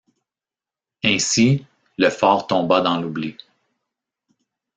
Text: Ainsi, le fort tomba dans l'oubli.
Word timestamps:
Ainsi, 1.03 1.63
le 1.99 2.09
fort 2.09 2.47
tomba 2.47 2.81
dans 2.81 2.99
l'oubli. 2.99 3.37